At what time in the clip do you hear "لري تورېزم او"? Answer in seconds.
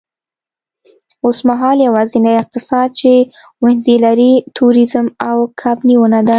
4.05-5.37